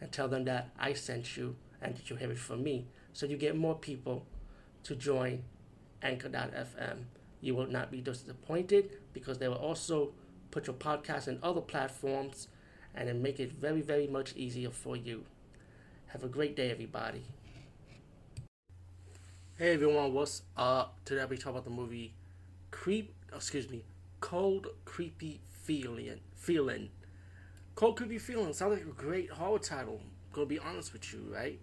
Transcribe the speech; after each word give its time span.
and 0.00 0.10
tell 0.12 0.28
them 0.28 0.44
that 0.44 0.70
I 0.78 0.92
sent 0.92 1.36
you 1.36 1.56
and 1.80 1.96
that 1.96 2.10
you 2.10 2.16
have 2.16 2.30
it 2.30 2.38
from 2.38 2.62
me. 2.62 2.86
So 3.12 3.26
you 3.26 3.36
get 3.36 3.56
more 3.56 3.74
people 3.74 4.26
to 4.84 4.94
join 4.94 5.44
Anchor.fm. 6.02 7.04
You 7.40 7.54
will 7.54 7.66
not 7.66 7.90
be 7.90 8.00
disappointed 8.00 8.90
because 9.12 9.38
they 9.38 9.48
will 9.48 9.56
also 9.56 10.12
put 10.50 10.66
your 10.66 10.76
podcast 10.76 11.28
in 11.28 11.38
other 11.42 11.60
platforms 11.60 12.48
and 12.94 13.08
then 13.08 13.22
make 13.22 13.40
it 13.40 13.52
very, 13.52 13.80
very 13.80 14.06
much 14.06 14.34
easier 14.36 14.70
for 14.70 14.96
you. 14.96 15.24
Have 16.08 16.22
a 16.22 16.28
great 16.28 16.54
day, 16.56 16.70
everybody. 16.70 17.24
Hey 19.56 19.74
everyone, 19.74 20.12
what's 20.12 20.42
up? 20.56 20.96
Today 21.04 21.20
I'll 21.20 21.28
be 21.28 21.36
talking 21.36 21.52
about 21.52 21.64
the 21.64 21.70
movie 21.70 22.12
Creep, 22.72 23.14
excuse 23.32 23.70
me, 23.70 23.84
Cold 24.20 24.66
Creepy 24.84 25.40
Feeling. 25.62 26.18
Feeling. 26.34 26.90
Cold 27.74 28.08
be 28.08 28.18
Feeling 28.18 28.52
sounds 28.52 28.78
like 28.78 28.82
a 28.82 28.92
great 28.92 29.30
horror 29.30 29.58
title. 29.58 30.00
gonna 30.32 30.46
be 30.46 30.58
honest 30.60 30.92
with 30.92 31.12
you, 31.12 31.26
right? 31.32 31.58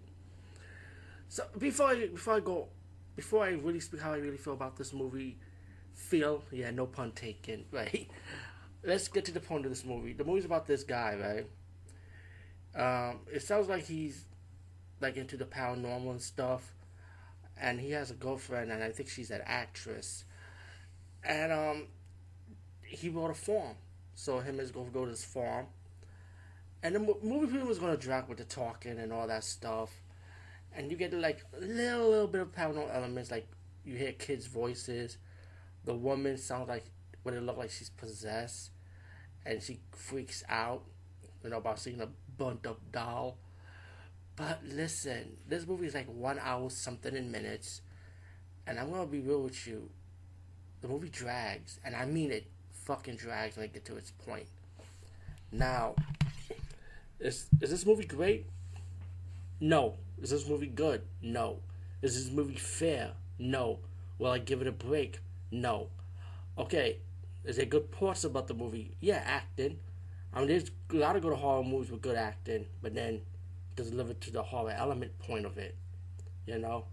So 1.28 1.44
before 1.58 1.86
I 1.88 2.06
before 2.08 2.34
I 2.34 2.40
go, 2.40 2.68
before 3.16 3.44
I 3.44 3.50
really 3.50 3.80
speak 3.80 4.00
how 4.00 4.12
I 4.12 4.18
really 4.18 4.36
feel 4.36 4.52
about 4.52 4.76
this 4.76 4.92
movie, 4.92 5.38
feel 5.94 6.44
yeah, 6.50 6.70
no 6.70 6.86
pun 6.86 7.12
taken, 7.12 7.64
right? 7.70 8.10
Let's 8.84 9.08
get 9.08 9.24
to 9.26 9.32
the 9.32 9.40
point 9.40 9.64
of 9.64 9.70
this 9.70 9.86
movie. 9.86 10.12
The 10.12 10.24
movie's 10.24 10.44
about 10.44 10.66
this 10.66 10.84
guy, 10.84 11.46
right? 12.74 13.10
Um, 13.10 13.20
it 13.32 13.42
sounds 13.42 13.68
like 13.68 13.84
he's 13.84 14.24
like 15.00 15.16
into 15.16 15.38
the 15.38 15.44
paranormal 15.46 16.10
and 16.10 16.20
stuff, 16.20 16.74
and 17.58 17.80
he 17.80 17.92
has 17.92 18.10
a 18.10 18.14
girlfriend, 18.14 18.70
and 18.70 18.82
I 18.84 18.90
think 18.90 19.08
she's 19.08 19.30
an 19.30 19.40
actress, 19.46 20.24
and 21.24 21.52
um, 21.52 21.86
he 22.82 23.08
bought 23.08 23.30
a 23.30 23.34
farm, 23.34 23.76
so 24.14 24.40
him 24.40 24.58
his 24.58 24.70
girlfriend 24.70 24.94
go 24.94 25.04
to 25.06 25.10
this 25.10 25.24
farm, 25.24 25.66
and 26.82 26.94
the 26.94 27.16
movie 27.22 27.58
was 27.58 27.78
gonna 27.78 27.96
drag 27.96 28.28
with 28.28 28.38
the 28.38 28.44
talking 28.44 28.98
and 28.98 29.12
all 29.12 29.26
that 29.26 29.44
stuff, 29.44 29.90
and 30.74 30.90
you 30.90 30.96
get 30.96 31.12
like 31.12 31.44
a 31.56 31.60
little, 31.60 32.10
little 32.10 32.26
bit 32.26 32.40
of 32.40 32.52
paranormal 32.52 32.94
elements, 32.94 33.30
like 33.30 33.46
you 33.84 33.96
hear 33.96 34.12
kids' 34.12 34.46
voices, 34.46 35.18
the 35.84 35.94
woman 35.94 36.36
sounds 36.38 36.68
like 36.68 36.84
what 37.22 37.34
it 37.34 37.42
look 37.42 37.56
like 37.56 37.70
she's 37.70 37.90
possessed, 37.90 38.70
and 39.44 39.62
she 39.62 39.80
freaks 39.92 40.42
out, 40.48 40.82
you 41.42 41.50
know, 41.50 41.58
about 41.58 41.78
seeing 41.78 42.00
a 42.00 42.08
burnt 42.36 42.66
up 42.66 42.80
doll. 42.90 43.38
But 44.34 44.60
listen, 44.64 45.36
this 45.46 45.66
movie 45.66 45.86
is 45.86 45.94
like 45.94 46.06
one 46.06 46.38
hour 46.40 46.70
something 46.70 47.14
in 47.14 47.30
minutes, 47.30 47.82
and 48.66 48.78
I'm 48.78 48.90
gonna 48.90 49.06
be 49.06 49.20
real 49.20 49.42
with 49.42 49.66
you. 49.66 49.90
The 50.80 50.88
movie 50.88 51.10
drags, 51.10 51.78
and 51.84 51.94
I 51.94 52.06
mean 52.06 52.32
it 52.32 52.46
fucking 52.70 53.16
drags 53.16 53.56
when 53.56 53.64
I 53.64 53.66
get 53.68 53.84
to 53.84 53.96
its 53.96 54.10
point. 54.10 54.46
Now, 55.52 55.94
is 57.22 57.46
is 57.60 57.70
this 57.70 57.86
movie 57.86 58.04
great? 58.04 58.46
No. 59.60 59.94
Is 60.20 60.30
this 60.30 60.48
movie 60.48 60.66
good? 60.66 61.02
No. 61.22 61.60
Is 62.02 62.22
this 62.22 62.32
movie 62.32 62.56
fair? 62.56 63.12
No. 63.38 63.78
Will 64.18 64.30
I 64.30 64.38
give 64.38 64.60
it 64.60 64.66
a 64.66 64.72
break? 64.72 65.20
No. 65.50 65.88
Okay. 66.58 66.98
Is 67.44 67.56
there 67.56 67.66
good 67.66 67.90
parts 67.90 68.24
about 68.24 68.48
the 68.48 68.54
movie? 68.54 68.94
Yeah, 69.00 69.22
acting. 69.24 69.78
I 70.32 70.40
mean, 70.40 70.48
there's 70.48 70.70
a 70.92 70.96
lot 70.96 71.16
of 71.16 71.22
good 71.22 71.36
horror 71.36 71.64
movies 71.64 71.90
with 71.90 72.02
good 72.02 72.16
acting, 72.16 72.66
but 72.80 72.94
then 72.94 73.20
doesn't 73.76 73.96
live 73.96 74.10
it 74.10 74.20
to 74.22 74.30
the 74.30 74.42
horror 74.42 74.74
element 74.76 75.18
point 75.18 75.46
of 75.46 75.58
it. 75.58 75.76
You 76.46 76.58
know, 76.58 76.84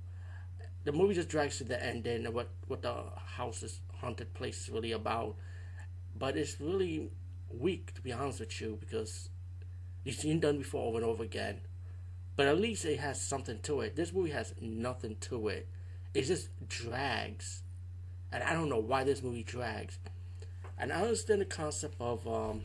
the 0.84 0.92
movie 0.92 1.14
just 1.14 1.30
drags 1.30 1.58
to 1.58 1.64
the 1.64 1.84
ending 1.84 2.26
and 2.26 2.34
what 2.34 2.50
what 2.68 2.82
the 2.82 2.96
house 3.16 3.64
is 3.64 3.80
haunted 3.98 4.34
place 4.34 4.62
is 4.62 4.70
really 4.70 4.92
about, 4.92 5.36
but 6.18 6.38
it's 6.38 6.60
really 6.60 7.10
weak 7.52 7.94
to 7.96 8.02
be 8.02 8.12
honest 8.12 8.40
with 8.40 8.62
you 8.62 8.78
because 8.80 9.30
you've 10.04 10.16
seen 10.16 10.40
done 10.40 10.58
before 10.58 10.88
over 10.88 10.98
and 10.98 11.06
over 11.06 11.24
again. 11.24 11.62
But 12.36 12.48
at 12.48 12.60
least 12.60 12.86
it 12.86 13.00
has 13.00 13.20
something 13.22 13.60
to 13.64 13.82
it. 13.82 13.96
This 13.96 14.14
movie 14.14 14.32
has 14.32 14.54
nothing 14.62 15.18
to 15.22 15.50
it. 15.50 15.68
It 16.14 16.24
just 16.24 16.50
drags, 16.68 17.64
and 18.32 18.42
I 18.44 18.54
don't 18.54 18.70
know 18.70 18.80
why 18.80 19.04
this 19.04 19.22
movie 19.22 19.44
drags. 19.44 20.00
And 20.78 20.94
I 20.94 21.02
understand 21.02 21.42
the 21.42 21.46
concept 21.46 21.96
of 22.00 22.26
um, 22.28 22.64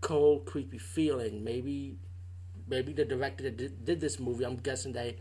cold, 0.00 0.44
creepy 0.44 0.78
feeling. 0.78 1.44
Maybe, 1.44 1.96
maybe 2.66 2.92
the 2.92 3.04
director 3.04 3.44
that 3.44 3.56
did, 3.56 3.84
did 3.84 4.00
this 4.00 4.18
movie, 4.18 4.44
I'm 4.44 4.56
guessing 4.56 4.92
that 4.94 5.16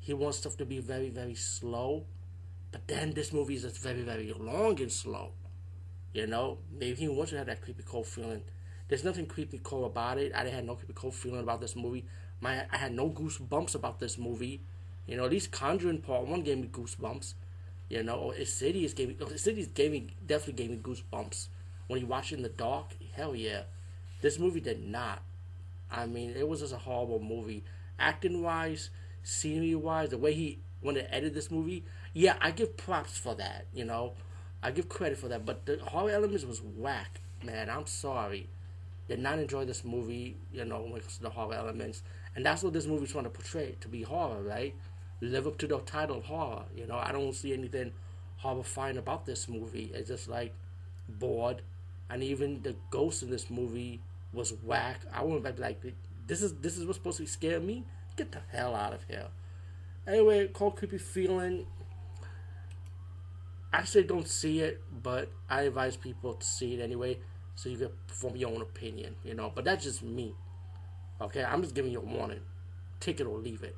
he 0.00 0.12
wants 0.12 0.38
stuff 0.38 0.56
to 0.56 0.64
be 0.64 0.80
very, 0.80 1.10
very 1.10 1.36
slow. 1.36 2.04
But 2.72 2.86
then 2.88 3.14
this 3.14 3.32
movie 3.32 3.54
is 3.54 3.62
just 3.62 3.78
very, 3.78 4.02
very 4.02 4.32
long 4.36 4.80
and 4.80 4.92
slow. 4.92 5.32
You 6.12 6.26
know, 6.26 6.58
maybe 6.72 6.96
he 6.96 7.08
wants 7.08 7.30
to 7.30 7.38
have 7.38 7.46
that 7.46 7.62
creepy 7.62 7.82
cold 7.84 8.06
feeling. 8.06 8.42
There's 8.88 9.04
nothing 9.04 9.26
creepy 9.26 9.60
cool 9.62 9.84
about 9.84 10.18
it. 10.18 10.32
I 10.34 10.42
didn't 10.42 10.56
have 10.56 10.64
no 10.64 10.74
creepy 10.74 10.94
cool 10.94 11.12
feeling 11.12 11.40
about 11.40 11.60
this 11.60 11.76
movie. 11.76 12.06
My 12.40 12.64
I 12.72 12.78
had 12.78 12.92
no 12.92 13.10
goosebumps 13.10 13.74
about 13.74 14.00
this 14.00 14.16
movie. 14.16 14.62
You 15.06 15.16
know, 15.16 15.24
at 15.24 15.30
least 15.30 15.52
Conjuring 15.52 15.98
Part 15.98 16.26
One 16.26 16.42
gave 16.42 16.58
me 16.58 16.68
goosebumps. 16.68 17.34
You 17.88 18.02
know, 18.02 18.16
or 18.16 18.34
Insidious 18.34 18.94
gave 18.94 19.08
me 19.08 19.16
Insidious 19.20 19.66
gave 19.68 19.92
me 19.92 20.08
definitely 20.26 20.54
gave 20.64 20.70
me 20.70 20.76
goosebumps 20.78 21.48
when 21.86 22.00
you 22.00 22.06
watch 22.06 22.32
it 22.32 22.36
in 22.36 22.42
the 22.42 22.48
dark. 22.48 22.86
Hell 23.14 23.34
yeah, 23.34 23.62
this 24.20 24.38
movie 24.38 24.60
did 24.60 24.86
not. 24.86 25.22
I 25.90 26.06
mean, 26.06 26.34
it 26.36 26.48
was 26.48 26.60
just 26.60 26.74
a 26.74 26.78
horrible 26.78 27.20
movie. 27.20 27.64
Acting 27.98 28.42
wise, 28.42 28.90
scenery 29.22 29.74
wise, 29.74 30.10
the 30.10 30.18
way 30.18 30.32
he 30.32 30.60
when 30.80 30.94
they 30.94 31.02
edited 31.02 31.34
this 31.34 31.50
movie, 31.50 31.84
yeah, 32.14 32.36
I 32.40 32.52
give 32.52 32.76
props 32.76 33.18
for 33.18 33.34
that. 33.34 33.66
You 33.74 33.84
know, 33.84 34.14
I 34.62 34.70
give 34.70 34.88
credit 34.88 35.18
for 35.18 35.28
that. 35.28 35.44
But 35.44 35.66
the 35.66 35.78
horror 35.78 36.10
elements 36.10 36.44
was 36.44 36.62
whack, 36.62 37.20
man. 37.42 37.68
I'm 37.68 37.86
sorry. 37.86 38.48
Did 39.08 39.20
not 39.20 39.38
enjoy 39.38 39.64
this 39.64 39.84
movie. 39.84 40.36
You 40.52 40.64
know, 40.64 40.80
when 40.82 41.02
the 41.20 41.30
horror 41.30 41.54
elements, 41.54 42.02
and 42.36 42.44
that's 42.44 42.62
what 42.62 42.72
this 42.72 42.86
movie's 42.86 43.12
trying 43.12 43.24
to 43.24 43.30
portray 43.30 43.76
to 43.80 43.88
be 43.88 44.02
horror, 44.02 44.42
right? 44.42 44.74
Live 45.20 45.46
up 45.46 45.58
to 45.58 45.66
the 45.66 45.78
title 45.80 46.18
of 46.18 46.24
horror. 46.24 46.64
You 46.76 46.86
know, 46.86 46.96
I 46.96 47.12
don't 47.12 47.32
see 47.32 47.52
anything 47.52 47.92
horrifying 48.36 48.98
about 48.98 49.26
this 49.26 49.48
movie. 49.48 49.90
It's 49.94 50.08
just 50.08 50.28
like 50.28 50.54
bored, 51.08 51.62
and 52.10 52.22
even 52.22 52.62
the 52.62 52.76
ghost 52.90 53.22
in 53.22 53.30
this 53.30 53.50
movie 53.50 54.00
was 54.32 54.52
whack. 54.62 55.00
I 55.12 55.22
went 55.24 55.42
back 55.42 55.58
like, 55.58 55.82
this 56.26 56.42
is 56.42 56.54
this 56.60 56.76
is 56.76 56.84
what's 56.84 56.98
supposed 56.98 57.18
to 57.18 57.26
scare 57.26 57.60
me. 57.60 57.84
Get 58.16 58.32
the 58.32 58.40
hell 58.52 58.74
out 58.74 58.92
of 58.92 59.04
here. 59.08 59.28
Anyway, 60.06 60.48
cold 60.48 60.76
creepy 60.76 60.98
feeling. 60.98 61.66
I 63.72 63.84
say 63.84 64.02
don't 64.02 64.26
see 64.26 64.60
it, 64.60 64.82
but 65.02 65.30
I 65.48 65.62
advise 65.62 65.96
people 65.96 66.34
to 66.34 66.46
see 66.46 66.74
it 66.74 66.82
anyway, 66.82 67.18
so 67.58 67.68
you 67.68 67.76
can 67.76 67.90
form 68.06 68.36
your 68.36 68.50
own 68.50 68.62
opinion, 68.62 69.16
you 69.24 69.34
know. 69.34 69.50
But 69.52 69.64
that's 69.64 69.82
just 69.82 70.00
me. 70.00 70.32
Okay, 71.20 71.42
I'm 71.42 71.60
just 71.60 71.74
giving 71.74 71.90
you 71.90 71.98
a 71.98 72.04
warning. 72.04 72.38
Take 73.00 73.18
it 73.18 73.26
or 73.26 73.36
leave 73.36 73.64
it. 73.64 73.76